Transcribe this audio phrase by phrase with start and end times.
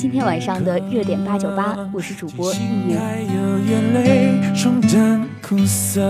[0.00, 2.56] 今天晚上的热点八九八，我是主播易
[2.88, 2.98] 云。
[2.98, 6.00] 还有眼泪冲淡苦涩，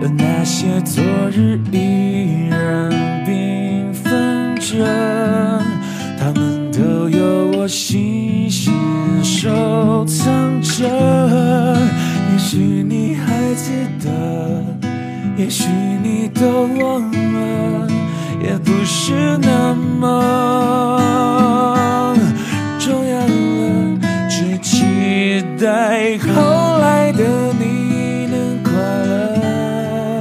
[0.00, 2.90] 而那些昨日依然
[3.26, 5.62] 缤纷着，
[6.18, 8.72] 他们都有我细心
[9.22, 10.88] 收藏着。
[12.32, 14.64] 也许你还记得，
[15.36, 15.68] 也许
[16.02, 17.89] 你都忘了，
[18.42, 20.06] 也不是那么
[22.78, 30.20] 重要了，只期待后来的你能快乐，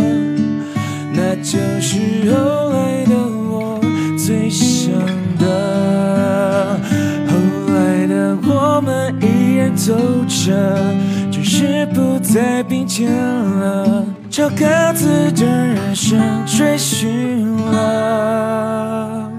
[1.13, 3.15] 那就是后来的
[3.49, 3.79] 我
[4.17, 4.91] 最想
[5.37, 6.79] 的。
[7.27, 7.33] 后
[7.73, 9.95] 来的我们依然走
[10.27, 10.93] 着，
[11.31, 19.31] 只是不再并肩了，朝各自的人生追寻了。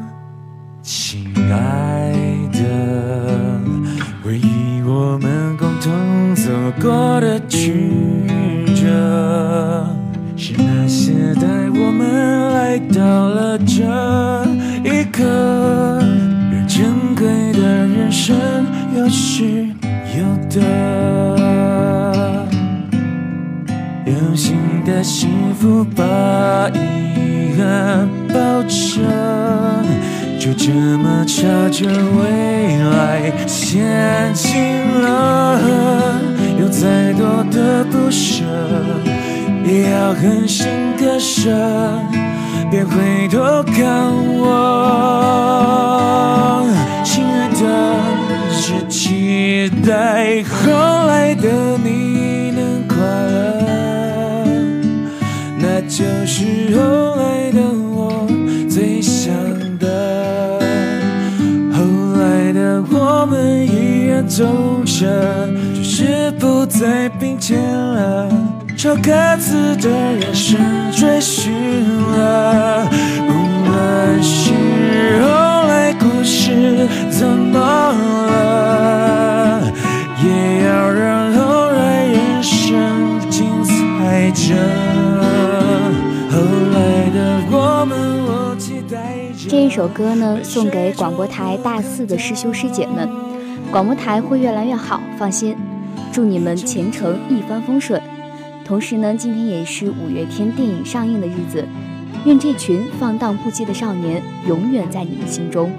[0.82, 2.12] 亲爱
[2.52, 2.58] 的，
[4.24, 6.50] 回忆我们共同走
[6.82, 8.26] 过的曲
[8.74, 9.86] 折，
[10.36, 13.84] 是那些带我们来到了这
[14.82, 18.36] 一刻，而珍贵的人生
[18.96, 19.68] 有失
[20.18, 21.19] 有得。
[24.90, 26.02] 的幸福把
[26.70, 28.34] 遗憾抱
[28.64, 29.00] 着，
[30.38, 34.50] 就这么朝着未来前进
[35.00, 35.60] 了。
[36.60, 38.42] 有再多的不舍，
[39.64, 40.66] 也要狠心
[40.98, 41.48] 割舍，
[42.68, 44.50] 别回头看我，
[47.04, 47.62] 亲爱的，
[48.60, 50.72] 只期待后
[51.06, 52.19] 来的你
[64.30, 64.46] 走
[64.84, 68.28] 着，只是不再并肩了，
[68.78, 70.56] 朝各自的人生
[70.92, 72.88] 追寻了。
[73.26, 73.32] 无
[73.66, 74.52] 论是
[75.20, 75.26] 后
[75.66, 77.58] 来故事怎么
[78.30, 79.60] 了，
[80.22, 84.54] 也要让后来人生精彩着。
[86.30, 86.38] 后
[86.72, 88.96] 来的我们，我期待
[89.36, 89.50] 着。
[89.50, 93.08] 这一首歌呢，送给广播台大四的师兄师姐们。
[93.70, 95.56] 广播台会越来越好，放心。
[96.12, 98.02] 祝你们前程一帆风顺。
[98.64, 101.64] 同时呢，今天也是五月天电影上映的日子，
[102.24, 105.70] 愿这群放荡不羁的少年永远在你们心中。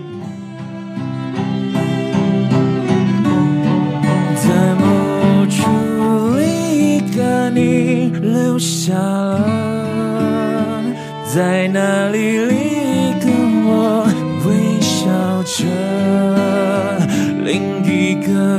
[4.36, 10.82] 在某处一个你留下了，
[11.26, 13.28] 在那里另一个
[13.66, 14.08] 我
[14.46, 15.66] 微笑着，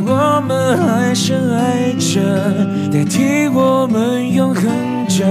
[0.06, 2.20] 我们还深爱着，
[2.92, 4.64] 代替我们永恒
[5.08, 5.24] 着。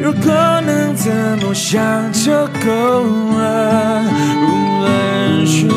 [0.00, 0.32] 如果
[0.66, 1.12] 能怎
[1.42, 1.80] 么想
[2.12, 2.32] 就
[2.64, 3.04] 够
[3.36, 4.02] 了，
[4.46, 4.46] 无
[4.80, 5.68] 论是。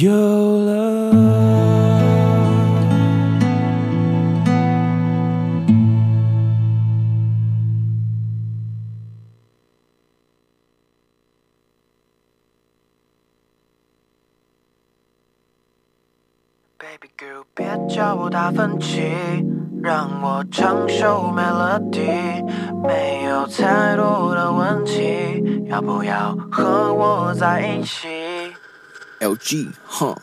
[0.00, 1.10] 有了。
[16.78, 19.02] Baby girl，别叫我达芬奇，
[19.82, 22.44] 让我唱首 melody，
[22.84, 28.27] 没有太多的问题，要不要和我在一起？
[29.20, 30.14] LG, huh?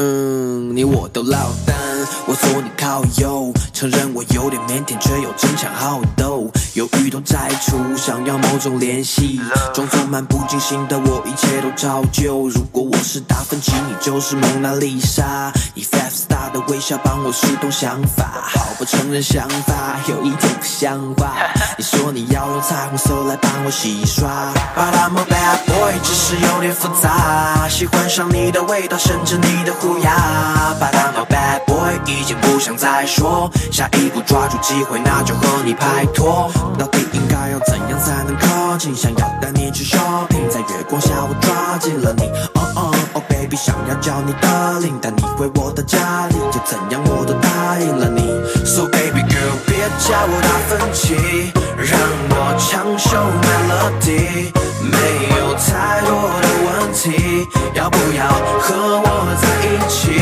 [0.00, 1.36] 嗯，你我都落
[1.66, 1.76] 单，
[2.24, 9.40] 我坐你靠右，承认我有点腼腆，却又争强好斗，犹豫都摘除，想要某种联系，
[9.74, 12.48] 装作漫不经心的我，一切都照旧。
[12.48, 21.34] 如果我是达芬奇，你就是蒙娜丽莎，以 five star 的微笑帮我疏通想法，好不承认想法有一点不像话。
[21.76, 29.87] 你说你要用彩虹色来帮我洗刷，But I'm a bad boy，只是有点复杂，喜欢上你的味道，甚至你的呼。
[29.88, 33.50] 虎牙，But I'm a bad boy，已经不想再说。
[33.72, 36.50] 下一步抓住机会，那就和你拍拖。
[36.78, 38.94] 到底应该要怎样才能靠近？
[38.94, 42.30] 想要带你去 shopping，在月光下我抓紧了你。
[42.54, 48.20] Oh oh oh baby，想要叫你 darling，，带你回我的家里，就怎样我都答应了你。
[48.66, 51.98] So baby girl，别叫我达芬奇，让
[52.30, 53.10] 我唱首
[53.46, 54.50] melody，
[54.82, 54.96] 没
[55.38, 56.10] 有太多
[56.42, 58.26] 的问题，要不要
[58.60, 59.06] 和我
[59.40, 59.48] 在？
[59.68, 60.20] 一起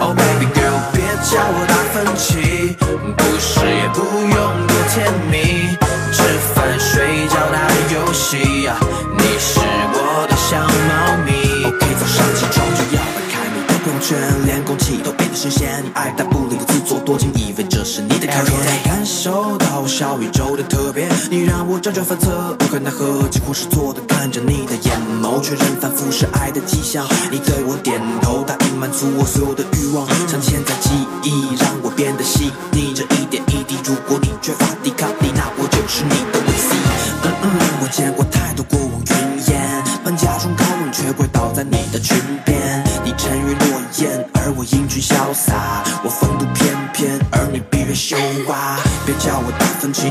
[0.00, 2.76] ，Oh baby girl，别叫我达芬奇，
[3.16, 5.76] 不是也不用多甜蜜，
[6.12, 6.22] 吃
[6.54, 7.58] 饭睡觉打
[7.92, 8.38] 游戏，
[9.18, 9.60] 你是
[9.92, 11.64] 我的小猫咪。
[11.64, 14.16] OK，早上起床就要打开你的朋友圈，
[14.46, 18.63] 连空气都变得新鲜，你爱答不理的自作多情，以为这是你的考验。
[19.96, 28.42] 小宇宙的特别，你让我辗转反侧，无可奈何，几乎是做的看着你的眼眸，确认反复是爱的迹象，你对我点头。
[28.42, 30.90] 答应满足我所有的欲望，镶嵌在记
[31.22, 32.92] 忆，让我变得细腻。
[32.92, 36.74] 这一点一滴，如果你缺乏抵抗力，那我就是你的危 C。
[37.22, 37.46] 嗯嗯，
[37.80, 42.82] 我见过太多过往云烟，本假装高冷，却跪倒在你的裙边。
[43.04, 45.84] 你沉鱼落雁，而我英俊潇洒。
[46.02, 48.76] 我风度翩翩，而你闭月羞花。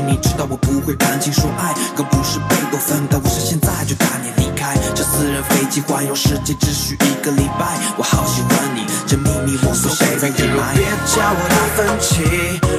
[0.00, 3.06] 你知道我不会谈情说爱，更不是贝多芬。
[3.08, 7.78] 但我是现在就带你离开这私人飞机，环游世界只需一个礼拜。
[7.96, 10.74] 我好喜欢你，这秘密我所谁在隐瞒。
[10.74, 12.22] 别叫我达芬奇，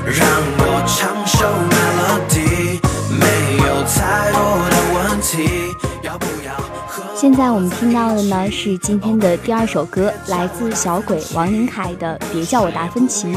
[0.05, 0.27] 让
[0.59, 2.79] 我唱首 melody，
[3.09, 4.39] 没有太多
[4.69, 5.73] 的问题。
[6.03, 6.53] 要不要？
[7.15, 13.27] 现在我们听到的呢是今天的第二首歌，来自小鬼王林凯的《别叫我达芬奇》。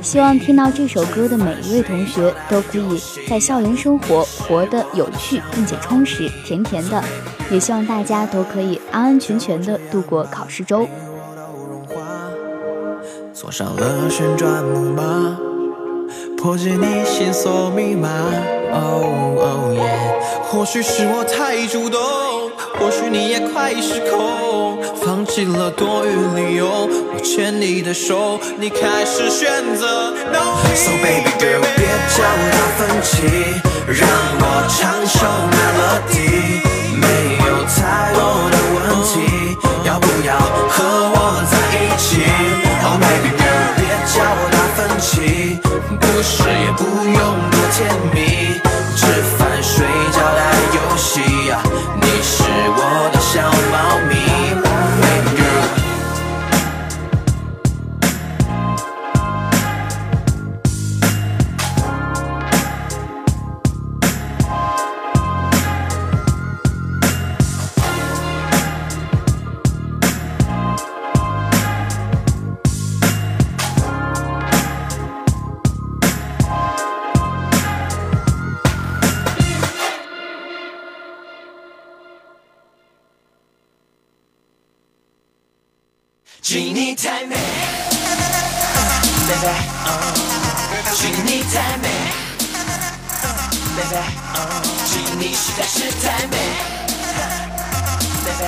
[0.00, 7.02] 希望听到这首歌的每一位同学都可以在校园生活活得有趣并且充实，甜甜的。
[7.50, 10.88] 也希望大家都可以安安全全的度过考试周。
[13.32, 15.38] 坐上了旋转木马，
[16.36, 18.08] 破解你线索密码。
[18.72, 19.80] 哦哦耶！
[20.44, 22.00] 或许是我太主动，
[22.78, 26.10] 或许你也快失控，放弃了多余
[26.40, 26.88] 理由。
[27.12, 30.14] 我牵你的手，你开始选择。
[30.74, 33.16] So baby girl，别叫我达芬奇，
[33.86, 34.08] 让
[34.40, 34.95] 我唱
[89.26, 89.50] Baby，
[90.94, 91.84] 距离你太美。
[93.76, 93.98] Baby，
[94.86, 96.34] 距离你实在是太美。
[98.24, 98.46] Baby，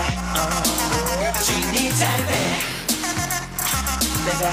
[1.43, 2.31] 距离你太美。
[4.25, 4.47] Baby，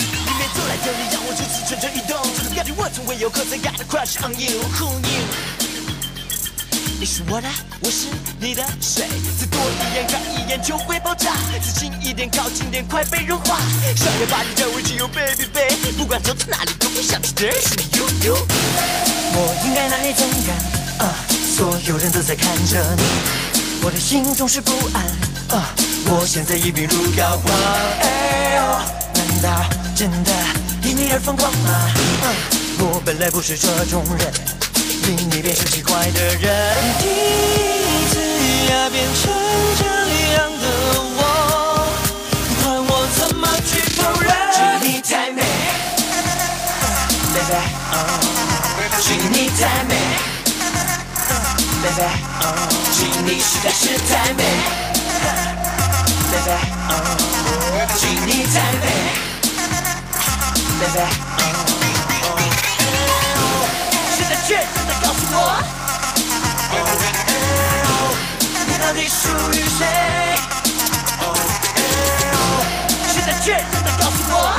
[0.00, 2.12] 里面走来走来，让我如此蠢蠢欲动。
[2.36, 3.42] 这种感觉我从未有过。
[3.42, 5.24] So I got a crush on you，who you。
[7.02, 7.48] 你是我的，
[7.80, 8.06] 我是
[8.38, 9.08] 你的，谁？
[9.36, 13.58] 再多一眼看一眼就会爆炸，再近一点靠近点，快被融化。
[13.96, 17.98] 想要把你占为己有，baby baby，不管走到哪里都会想起的是你。
[17.98, 18.46] You you，
[19.34, 21.08] 我应该哪里勇敢？
[21.08, 21.14] 啊，
[21.56, 23.02] 所有人都在看着你，
[23.82, 25.58] 我的心总是不安。
[25.58, 25.74] 啊，
[26.06, 27.50] 我现在已病入膏肓。
[27.98, 28.62] 哎呦，
[29.14, 29.64] 难道
[29.96, 30.32] 真的
[30.84, 31.72] 因你而疯狂吗？
[31.72, 32.30] 啊，
[32.78, 34.32] 我本来不是这种人。
[35.08, 38.12] 因你变成奇怪的人，第一次
[38.70, 39.22] 呀变成
[39.76, 39.82] 这
[40.34, 40.64] 样的
[41.18, 41.20] 我，
[42.62, 44.30] 管我怎么去否认。
[44.52, 44.56] 只
[44.86, 45.38] 你太美
[47.34, 47.52] ，baby，
[49.02, 49.90] 只你太美
[51.82, 52.02] ，baby，
[52.92, 54.40] 只你实在是太美
[56.30, 56.50] baby。
[57.98, 58.84] 请你再美
[60.80, 60.98] ，baby。
[64.14, 64.64] 现在确认
[65.12, 65.60] 告诉我，
[68.66, 69.84] 你到底属于谁？
[73.12, 74.56] 现在确认的告诉我，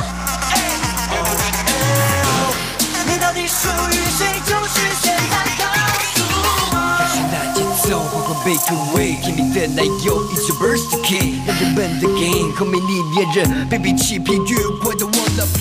[3.04, 4.38] 你到底属于谁？
[4.46, 5.66] 就是现在告
[6.14, 6.22] 诉
[6.70, 6.72] 我。
[7.12, 15.13] 现在节奏缓缓被抚慰，给你的奶油一直 burst key，让人们的 game 和美丽恋人被比欺骗欲，我都忘了 play。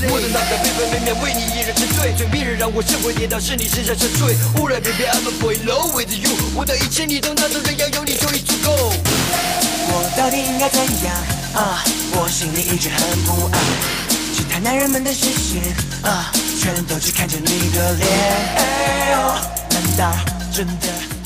[0.10, 4.36] 我的脑袋分分秒秒为你一人沉醉，最迷人让我神魂颠倒是你身上沉睡。
[4.56, 8.92] 忽然偏偏 I'm a boy low with you，我的一切你都拿走，只要有你就已足够。
[9.88, 11.16] 我到底应该怎样
[11.56, 11.84] 啊？
[12.16, 13.60] 我心里一直很不安，
[14.36, 15.62] 其他男人们的视线
[16.04, 18.08] 啊，全都只看着你的脸。
[18.58, 19.18] 哎呦，
[19.70, 20.16] 难道
[20.52, 21.23] 真的？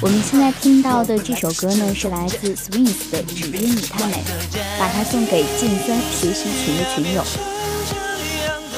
[0.00, 4.14] 我们现在听到的这首歌呢，是来自 Swings 的《只因你太美》，
[4.78, 7.24] 把它送给剑三学习群的群友。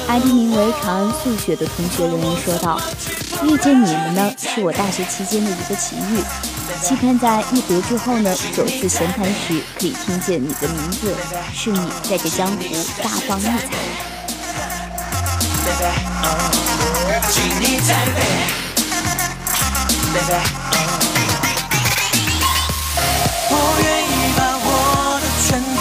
[0.07, 2.81] ID 名为长安素雪的同学留言说道
[3.45, 6.23] ：“遇见你们呢，是我大学期间的一个奇遇。
[6.81, 11.15] 期盼在一别之后呢，首次闲谈时可以听见你的名字，
[11.53, 12.63] 是你在这江湖
[13.03, 13.51] 大放异彩。”
[17.29, 18.60] 请你再美
[20.13, 20.35] ，baby。
[23.49, 24.67] 我愿意把我
[25.21, 25.79] 的全部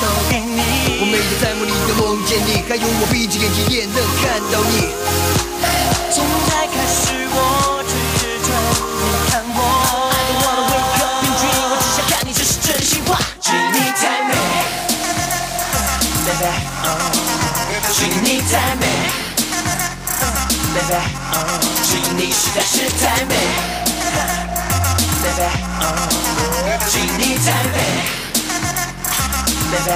[0.00, 0.58] 都给你
[1.00, 1.02] 我。
[1.06, 4.92] 每天在梦里都梦见你，还有我闭着眼睛也能看到你。
[6.10, 7.36] 现在开始我
[7.88, 7.92] 只
[8.44, 8.48] 准
[9.00, 9.58] 你看我。
[10.10, 13.08] I don't wanna wake up in dream，我只想看你，这是真心话。
[13.40, 14.30] 只你太美
[16.26, 16.52] ，baby。
[17.92, 18.84] 只你太美
[20.74, 21.49] ，baby。
[22.22, 23.34] 你实在是太美
[25.22, 25.48] ，baby。
[26.86, 27.76] 只你太美
[29.72, 29.88] ，baby。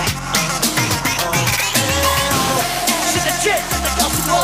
[3.12, 4.34] 现在确认的告诉我。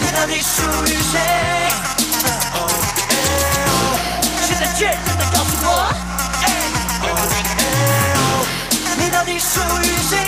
[0.00, 1.18] 你到底属于谁？
[4.46, 5.70] 现在确认的告诉我，
[8.96, 10.21] 你到底属于谁？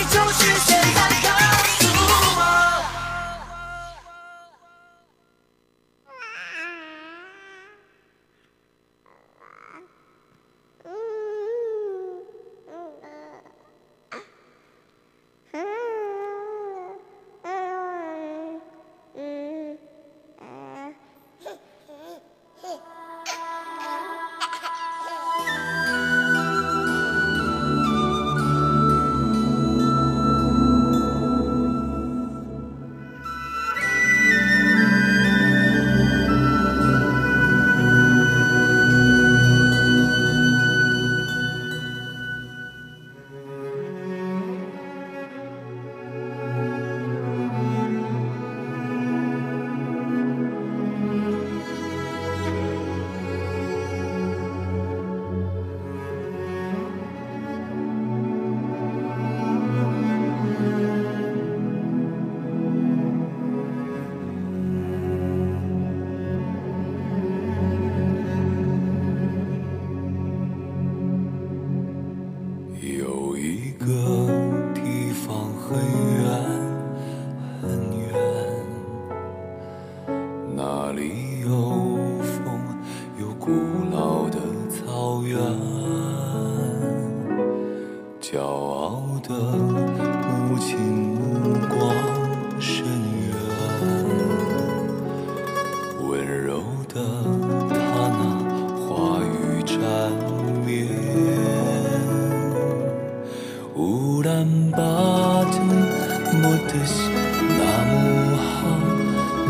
[106.79, 107.09] this.
[107.57, 108.73] Namo Ha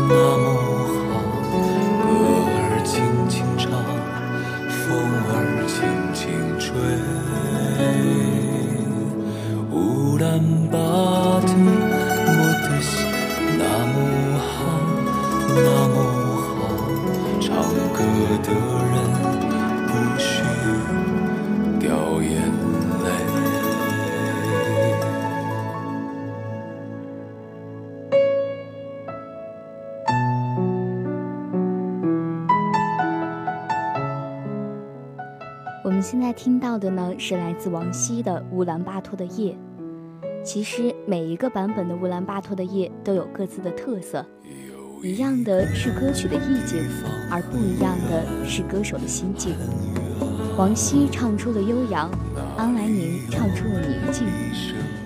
[0.08, 0.75] Namo.
[36.36, 39.52] 听到的呢，是来自王晰的《乌兰巴托的夜》。
[40.44, 44.24] 其实每一个版本的《乌兰巴托的夜》都有各自的特色，
[45.02, 46.78] 一样的是歌曲的意境，
[47.30, 49.54] 而不一样的是歌手的心境。
[50.58, 52.10] 王晰唱出了悠扬，
[52.56, 54.26] 安来宁唱出了宁静，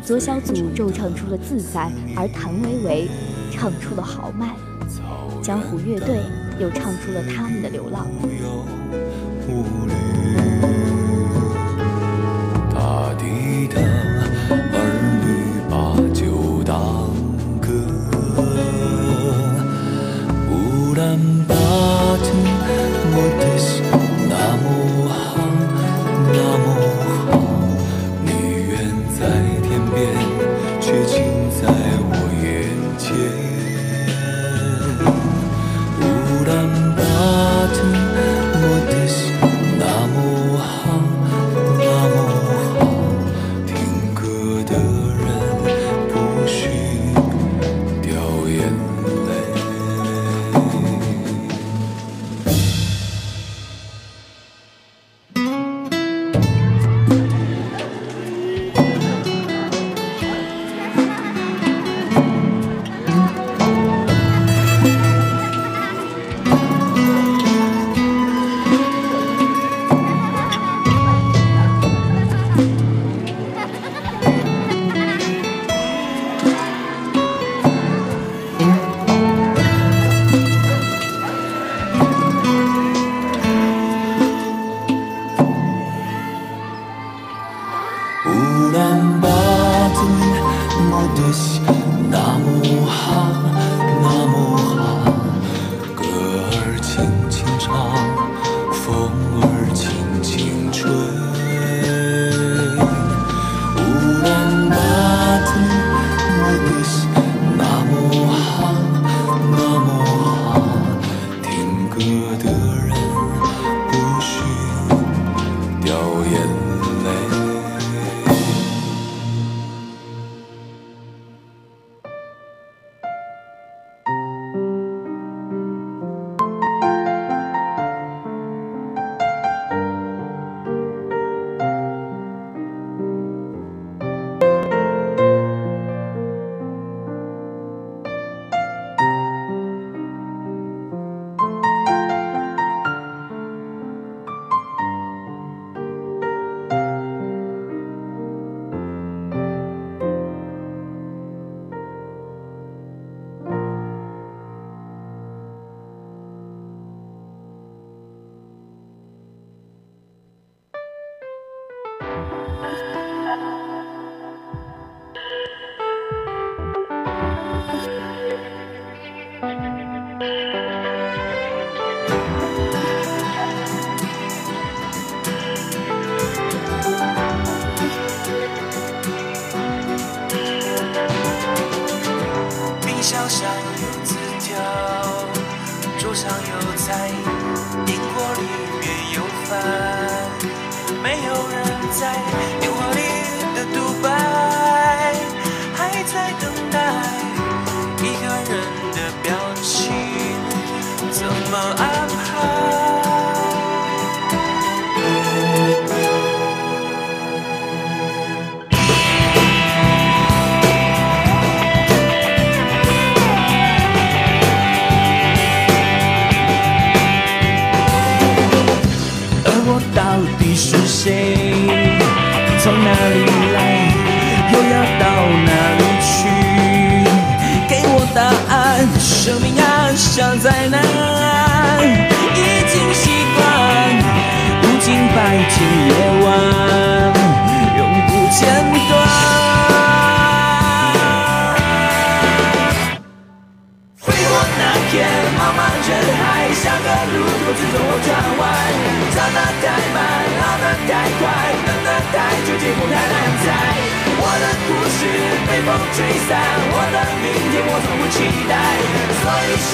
[0.03, 3.09] 左小祖咒唱出了自在，而谭维维
[3.53, 4.55] 唱出了豪迈，
[5.41, 6.19] 江湖乐队
[6.59, 8.07] 又唱出了他们的流浪。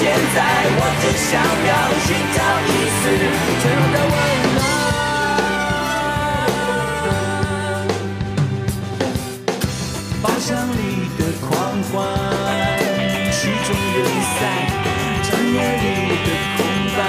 [0.07, 0.39] 现在
[0.79, 1.35] 我只想
[1.67, 1.71] 要
[2.05, 2.99] 寻找一丝
[3.59, 4.15] 脆弱的温
[4.55, 4.57] 暖。
[10.23, 10.81] 包厢里
[11.17, 11.51] 的狂
[11.91, 11.93] 欢，
[13.33, 13.99] 曲终人
[14.39, 14.39] 散，
[15.23, 15.85] 长夜里
[16.23, 16.57] 的空
[16.95, 16.99] 白，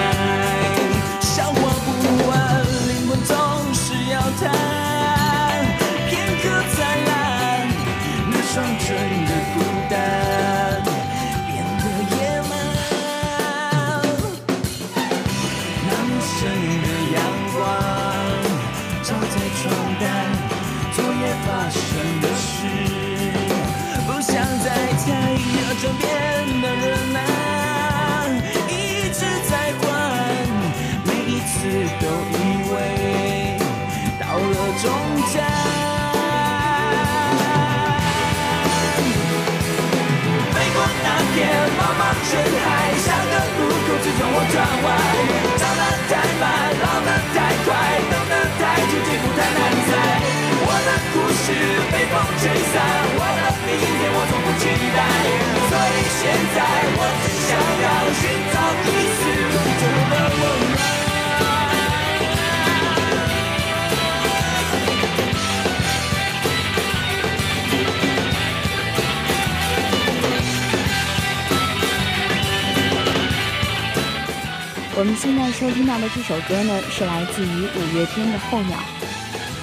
[74.98, 78.76] 我们现在收听到的这首歌呢，是来自于五月天的《候鸟》。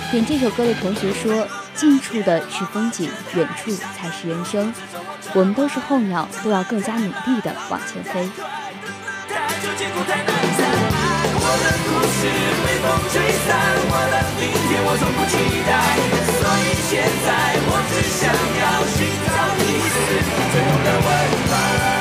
[0.09, 1.45] 点这首歌的同学说
[1.75, 4.73] ：“近处的是风景，远处才是人生。
[5.33, 8.29] 我们都是候鸟，都要更加努力的往前飞。”，
[16.31, 19.95] 所以现在我只想要寻找一丝
[20.53, 21.07] 最后的温
[21.49, 21.94] 暖。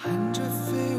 [0.00, 0.97] 看着飞舞。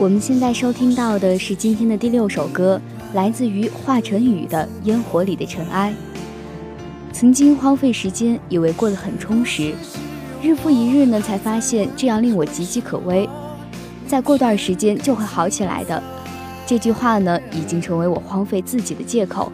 [0.00, 2.80] 我们现在收听到的是今天的第六首歌，
[3.12, 5.92] 来自于华晨宇的《烟火里的尘埃》。
[7.12, 9.74] 曾经荒废时间，以为过得很充实，
[10.42, 13.28] 日复一日呢，才发现这样令我岌岌可危。
[14.06, 16.02] 再过段时间就会好起来的，
[16.66, 19.52] 这句话呢，已经成为我荒废自己的借口。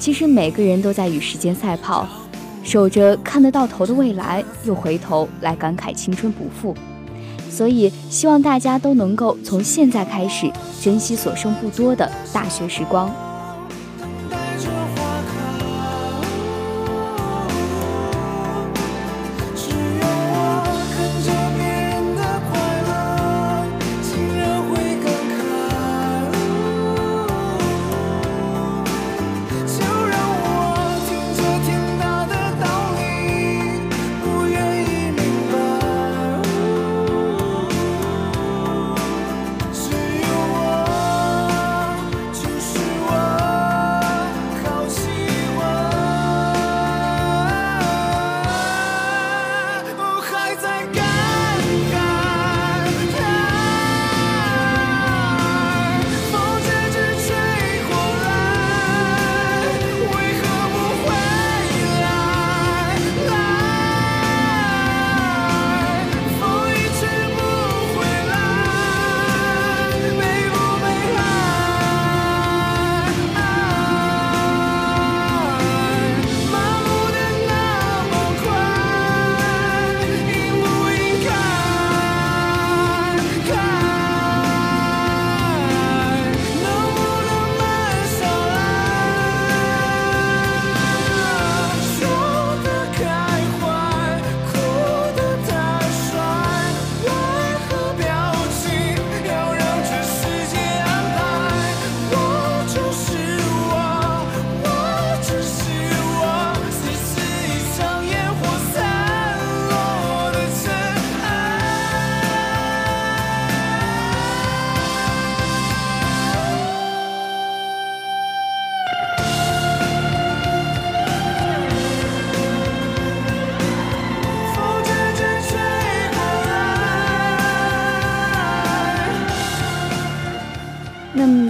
[0.00, 2.08] 其实每个人都在与时间赛跑，
[2.64, 6.74] 守着看得到头的未来，又回头来感慨青春不复。
[7.50, 13.25] 所以希望大家都能够从现在开始珍惜所剩不多的大学时光。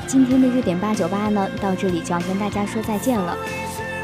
[0.06, 3.36] 今天的热点八九八呢，到这里就要跟大家说再见了。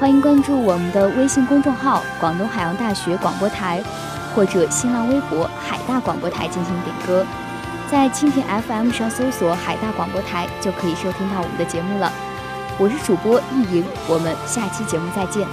[0.00, 3.80] 欢迎关注我们的微信公众号“广东海洋大学广播台”，
[4.34, 7.24] 或者新浪微博“海大广播台”进行点歌。
[7.88, 12.12] 在蜻蜓 FM 上搜索“海大广播台”，就可以收听到我们的节目了。
[12.78, 15.46] 我是主播易莹，我们下期节目再见。